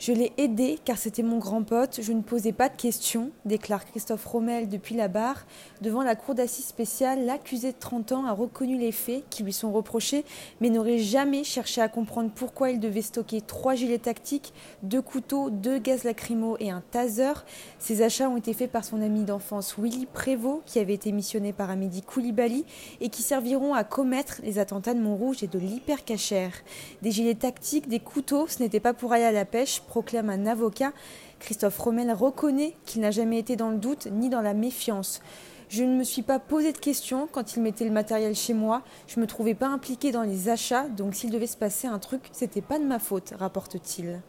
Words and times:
Je 0.00 0.14
l'ai 0.14 0.32
aidé 0.38 0.78
car 0.82 0.96
c'était 0.96 1.22
mon 1.22 1.36
grand 1.36 1.62
pote, 1.62 2.00
je 2.00 2.12
ne 2.14 2.22
posais 2.22 2.52
pas 2.52 2.70
de 2.70 2.76
questions, 2.76 3.32
déclare 3.44 3.84
Christophe 3.84 4.24
Rommel 4.24 4.66
depuis 4.66 4.94
la 4.94 5.08
barre. 5.08 5.44
Devant 5.82 6.02
la 6.02 6.16
cour 6.16 6.34
d'assises 6.34 6.64
spéciale, 6.64 7.26
l'accusé 7.26 7.72
de 7.72 7.76
30 7.78 8.12
ans 8.12 8.24
a 8.24 8.32
reconnu 8.32 8.78
les 8.78 8.92
faits 8.92 9.24
qui 9.28 9.42
lui 9.42 9.52
sont 9.52 9.70
reprochés, 9.70 10.24
mais 10.62 10.70
n'aurait 10.70 10.96
jamais 10.96 11.44
cherché 11.44 11.82
à 11.82 11.88
comprendre 11.88 12.30
pourquoi 12.34 12.70
il 12.70 12.80
devait 12.80 13.02
stocker 13.02 13.42
trois 13.42 13.74
gilets 13.74 13.98
tactiques, 13.98 14.54
deux 14.82 15.02
couteaux, 15.02 15.50
deux 15.50 15.78
gaz 15.78 16.04
lacrymaux 16.04 16.56
et 16.60 16.70
un 16.70 16.82
taser. 16.90 17.34
Ces 17.78 18.00
achats 18.00 18.30
ont 18.30 18.38
été 18.38 18.54
faits 18.54 18.72
par 18.72 18.86
son 18.86 19.02
ami 19.02 19.24
d'enfance 19.24 19.74
Willy 19.76 20.06
Prévost, 20.06 20.62
qui 20.64 20.78
avait 20.78 20.94
été 20.94 21.12
missionné 21.12 21.52
par 21.52 21.68
Amédi 21.68 22.00
Koulibaly 22.00 22.64
et 23.02 23.10
qui 23.10 23.20
serviront 23.20 23.74
à 23.74 23.84
commettre 23.84 24.40
les 24.44 24.58
attentats 24.58 24.94
de 24.94 25.00
Montrouge 25.00 25.42
et 25.42 25.46
de 25.46 25.58
l'hypercachère. 25.58 26.54
Des 27.02 27.10
gilets 27.10 27.34
tactiques, 27.34 27.86
des 27.86 28.00
couteaux, 28.00 28.46
ce 28.46 28.62
n'était 28.62 28.80
pas 28.80 28.94
pour 28.94 29.12
aller 29.12 29.24
à 29.24 29.32
la 29.32 29.44
pêche 29.44 29.82
proclame 29.90 30.30
un 30.30 30.46
avocat. 30.46 30.92
Christophe 31.40 31.76
Rommel 31.80 32.12
reconnaît 32.12 32.76
qu'il 32.86 33.00
n'a 33.00 33.10
jamais 33.10 33.40
été 33.40 33.56
dans 33.56 33.70
le 33.70 33.76
doute 33.76 34.06
ni 34.06 34.28
dans 34.28 34.40
la 34.40 34.54
méfiance. 34.54 35.20
Je 35.70 35.84
ne 35.84 35.94
me 35.94 36.02
suis 36.02 36.22
pas 36.22 36.40
posé 36.40 36.72
de 36.72 36.78
questions 36.78 37.28
quand 37.30 37.54
il 37.54 37.62
mettait 37.62 37.84
le 37.84 37.92
matériel 37.92 38.34
chez 38.34 38.54
moi. 38.54 38.82
Je 39.06 39.18
ne 39.18 39.22
me 39.22 39.28
trouvais 39.28 39.54
pas 39.54 39.68
impliqué 39.68 40.10
dans 40.10 40.24
les 40.24 40.48
achats, 40.48 40.88
donc 40.88 41.14
s'il 41.14 41.30
devait 41.30 41.46
se 41.46 41.56
passer 41.56 41.86
un 41.86 42.00
truc, 42.00 42.22
c'était 42.32 42.60
pas 42.60 42.80
de 42.80 42.84
ma 42.84 42.98
faute, 42.98 43.34
rapporte-t-il. 43.38 44.20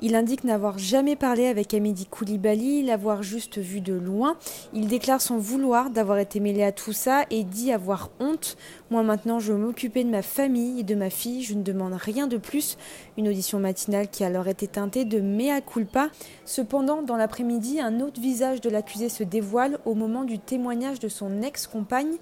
Il 0.00 0.14
indique 0.14 0.44
n'avoir 0.44 0.78
jamais 0.78 1.14
parlé 1.14 1.48
avec 1.48 1.74
Amédi 1.74 2.06
Koulibaly, 2.06 2.82
l'avoir 2.82 3.22
juste 3.22 3.58
vu 3.58 3.82
de 3.82 3.92
loin. 3.92 4.38
Il 4.72 4.88
déclare 4.88 5.20
son 5.20 5.36
vouloir 5.36 5.90
d'avoir 5.90 6.18
été 6.18 6.40
mêlé 6.40 6.62
à 6.62 6.72
tout 6.72 6.94
ça 6.94 7.24
et 7.30 7.44
dit 7.44 7.72
avoir 7.72 8.10
honte. 8.18 8.56
Moi 8.90 9.02
maintenant, 9.02 9.38
je 9.38 9.52
veux 9.52 9.58
m'occuper 9.58 10.02
de 10.02 10.10
ma 10.10 10.22
famille 10.22 10.80
et 10.80 10.82
de 10.82 10.94
ma 10.94 11.10
fille. 11.10 11.42
Je 11.42 11.54
ne 11.54 11.62
demande 11.62 11.94
rien 11.94 12.26
de 12.26 12.38
plus. 12.38 12.78
Une 13.18 13.28
audition 13.28 13.58
matinale 13.58 14.08
qui 14.08 14.24
alors 14.24 14.48
été 14.48 14.66
teintée 14.66 15.04
de 15.04 15.20
mea 15.20 15.60
culpa. 15.60 16.08
Cependant, 16.46 17.02
dans 17.02 17.16
l'après-midi, 17.16 17.80
un 17.80 18.00
autre 18.00 18.20
visage 18.20 18.62
de 18.62 18.70
l'accusé 18.70 19.08
se 19.08 19.24
dévoile 19.24 19.78
au 19.84 19.94
moment 19.94 20.24
du 20.24 20.38
témoignage 20.38 20.85
de 20.94 21.08
son 21.08 21.42
ex-compagne. 21.42 22.16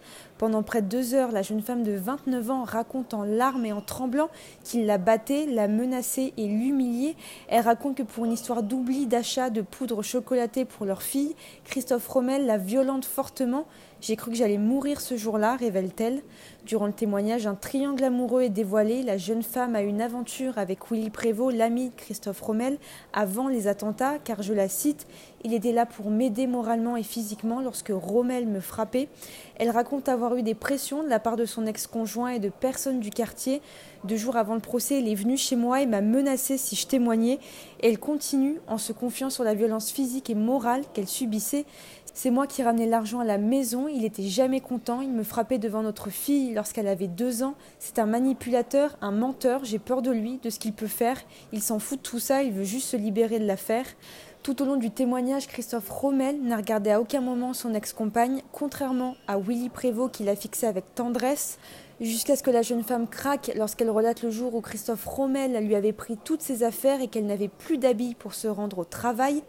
Pendant 0.45 0.63
près 0.63 0.83
de 0.83 0.89
deux 0.89 1.15
heures, 1.15 1.33
la 1.33 1.41
jeune 1.41 1.63
femme 1.63 1.83
de 1.83 1.93
29 1.93 2.51
ans 2.51 2.65
raconte 2.65 3.15
en 3.15 3.23
larmes 3.23 3.65
et 3.65 3.73
en 3.73 3.81
tremblant 3.81 4.29
qu'il 4.63 4.85
la 4.85 4.99
battait, 4.99 5.47
la 5.47 5.69
menaçait 5.69 6.35
et 6.37 6.47
l'humiliait. 6.47 7.17
Elle 7.49 7.63
raconte 7.63 7.97
que 7.97 8.03
pour 8.03 8.27
une 8.27 8.33
histoire 8.33 8.63
d'oubli 8.63 9.07
d'achat 9.07 9.49
de 9.49 9.63
poudre 9.63 10.03
chocolatée 10.03 10.67
pour 10.67 10.85
leur 10.85 11.01
fille, 11.01 11.35
Christophe 11.65 12.07
Rommel 12.09 12.45
la 12.45 12.59
violente 12.59 13.07
fortement. 13.07 13.65
J'ai 14.03 14.17
cru 14.17 14.33
que 14.33 14.37
j'allais 14.37 14.59
mourir 14.59 15.01
ce 15.01 15.17
jour-là, 15.17 15.57
révèle-t-elle. 15.57 16.21
Durant 16.67 16.85
le 16.85 16.93
témoignage, 16.93 17.47
un 17.47 17.55
triangle 17.55 18.05
amoureux 18.05 18.43
est 18.43 18.51
dévoilé. 18.51 19.03
La 19.03 19.17
jeune 19.17 19.43
femme 19.43 19.75
a 19.75 19.81
une 19.81 20.03
aventure 20.03 20.59
avec 20.59 20.91
Willy 20.91 21.09
Prévost, 21.09 21.57
l'ami 21.57 21.89
de 21.89 21.95
Christophe 21.95 22.43
Rommel, 22.43 22.77
avant 23.15 23.49
les 23.49 23.67
attentats, 23.67 24.19
car 24.19 24.43
je 24.43 24.53
la 24.53 24.69
cite, 24.69 25.07
il 25.43 25.55
était 25.55 25.73
là 25.73 25.87
pour 25.87 26.11
m'aider 26.11 26.47
moralement 26.47 26.99
et 26.99 27.03
physiquement 27.03 27.63
lorsque 27.63 27.93
Rommel 27.95 28.47
me 28.47 28.61
frappait. 28.61 29.09
Elle 29.57 29.71
raconte 29.71 30.11
avoir 30.11 30.34
eu 30.37 30.43
des 30.43 30.55
pressions 30.55 31.03
de 31.03 31.09
la 31.09 31.19
part 31.19 31.37
de 31.37 31.45
son 31.45 31.67
ex-conjoint 31.67 32.31
et 32.31 32.39
de 32.39 32.49
personnes 32.49 33.01
du 33.01 33.11
quartier. 33.11 33.63
Deux 34.05 34.17
jours 34.17 34.37
avant 34.37 34.55
le 34.55 34.61
procès, 34.61 34.99
elle 34.99 35.09
est 35.09 35.15
venue 35.15 35.37
chez 35.37 35.57
moi 35.57 35.81
et 35.81 35.87
m'a 35.87 36.01
menacé 36.01 36.59
si 36.59 36.77
je 36.77 36.87
témoignais. 36.87 37.39
elle 37.83 37.99
continue 37.99 38.61
en 38.67 38.79
se 38.79 38.93
confiant 38.93 39.31
sur 39.31 39.45
la 39.45 39.55
violence 39.55 39.91
physique 39.91 40.31
et 40.31 40.35
morale 40.35 40.83
qu'elle 40.93 41.09
subissait. 41.09 41.65
C'est 42.17 42.31
moi 42.31 42.47
qui 42.47 42.63
ramenais 42.63 42.87
l'argent 42.87 43.19
à 43.19 43.25
la 43.25 43.39
maison, 43.39 43.89
il 43.89 44.05
était 44.05 44.23
jamais 44.23 44.61
content, 44.61 45.01
il 45.01 45.11
me 45.11 45.25
frappait 45.25 45.59
devant 45.59 45.83
notre 45.83 46.11
fille 46.11 46.55
lorsqu'elle 46.55 46.87
avait 46.87 47.09
deux 47.09 47.43
ans. 47.43 47.55
C'est 47.81 47.99
un 47.99 48.07
manipulateur, 48.07 48.97
un 49.01 49.11
menteur, 49.11 49.65
j'ai 49.65 49.81
peur 49.81 50.01
de 50.01 50.13
lui, 50.13 50.39
de 50.41 50.49
ce 50.49 50.61
qu'il 50.61 50.73
peut 50.73 50.87
faire. 50.87 51.21
Il 51.53 51.61
s'en 51.61 51.81
fout 51.81 51.99
de 51.99 52.03
tout 52.03 52.21
ça, 52.21 52.45
il 52.45 52.53
veut 52.53 52.63
juste 52.63 52.89
se 52.89 52.97
libérer 52.97 53.41
de 53.41 53.47
l'affaire. 53.47 53.87
Tout 54.45 54.61
au 54.61 54.67
long 54.67 54.77
du 54.77 54.91
témoignage, 54.91 55.47
Christophe 55.47 55.89
Rommel 55.89 56.39
n'a 56.43 56.59
regardé 56.59 56.91
à 56.91 57.01
aucun 57.01 57.23
moment 57.23 57.55
son 57.55 57.73
ex-compagne, 57.73 58.43
contrairement 58.53 59.17
à 59.27 59.39
Willy 59.39 59.71
Prévost 59.71 60.13
qui 60.13 60.23
l'a 60.23 60.37
fixé 60.37 60.67
avec 60.67 60.95
tendresse 60.95 61.59
jusqu'à 62.01 62.37
ce 62.37 62.43
que 62.43 62.51
la 62.51 62.63
jeune 62.63 62.83
femme 62.83 63.09
craque 63.09 63.53
lorsqu'elle 63.57 63.91
relate 63.91 64.23
le 64.23 64.31
jour 64.31 64.55
où 64.55 64.61
Christophe 64.61 65.05
Rommel 65.05 65.65
lui 65.65 65.75
avait 65.75 65.93
pris 65.93 66.17
toutes 66.17 66.43
ses 66.43 66.63
affaires 66.63 67.01
et 67.01 67.09
qu'elle 67.09 67.27
n'avait 67.27 67.49
plus 67.49 67.79
d'habits 67.79 68.15
pour 68.15 68.35
se 68.35 68.49
rendre 68.49 68.79
au 68.79 68.85
travail. 68.85 69.43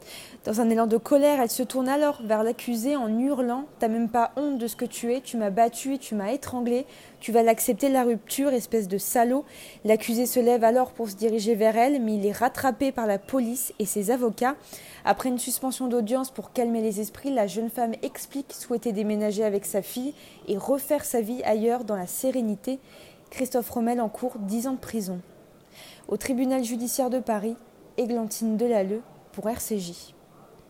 Dans 0.43 0.61
un 0.61 0.69
élan 0.69 0.87
de 0.87 0.97
colère, 0.97 1.41
elle 1.41 1.49
se 1.49 1.63
tourne 1.63 1.89
alors 1.89 2.21
vers 2.23 2.43
l'accusé 2.43 2.95
en 2.95 3.07
hurlant 3.19 3.65
T'as 3.79 3.87
même 3.87 4.09
pas 4.09 4.31
honte 4.35 4.57
de 4.57 4.67
ce 4.67 4.75
que 4.75 4.85
tu 4.85 5.13
es, 5.13 5.21
tu 5.21 5.37
m'as 5.37 5.49
battu 5.49 5.95
et 5.95 5.97
tu 5.97 6.15
m'as 6.15 6.31
étranglé, 6.31 6.85
tu 7.19 7.31
vas 7.31 7.43
l'accepter 7.43 7.89
la 7.89 8.03
rupture, 8.03 8.53
espèce 8.53 8.87
de 8.87 8.97
salaud. 8.97 9.45
L'accusé 9.83 10.25
se 10.25 10.39
lève 10.39 10.63
alors 10.63 10.91
pour 10.91 11.09
se 11.09 11.15
diriger 11.15 11.55
vers 11.55 11.75
elle, 11.75 12.01
mais 12.01 12.15
il 12.15 12.25
est 12.25 12.31
rattrapé 12.31 12.91
par 12.91 13.07
la 13.07 13.17
police 13.17 13.73
et 13.79 13.85
ses 13.85 14.11
avocats. 14.11 14.55
Après 15.03 15.29
une 15.29 15.39
suspension 15.39 15.87
d'audience 15.87 16.31
pour 16.31 16.51
calmer 16.51 16.81
les 16.81 16.99
esprits, 16.99 17.31
la 17.31 17.47
jeune 17.47 17.69
femme 17.69 17.93
explique 18.01 18.53
souhaiter 18.53 18.91
déménager 18.91 19.43
avec 19.43 19.65
sa 19.65 19.81
fille 19.81 20.13
et 20.47 20.57
refaire 20.57 21.05
sa 21.05 21.21
vie 21.21 21.43
ailleurs 21.43 21.83
dans 21.83 21.95
la 21.95 22.07
Christophe 23.29 23.69
Rommel 23.69 24.01
en 24.01 24.09
cours 24.09 24.37
10 24.39 24.67
ans 24.67 24.73
de 24.73 24.79
prison. 24.79 25.21
Au 26.07 26.17
tribunal 26.17 26.63
judiciaire 26.63 27.09
de 27.09 27.19
Paris, 27.19 27.55
Églantine 27.97 28.57
Delalleux 28.57 29.01
pour 29.31 29.49
RCJ. 29.49 30.13